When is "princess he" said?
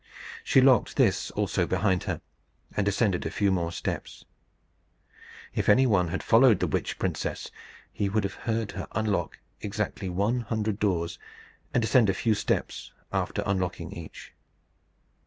6.97-8.09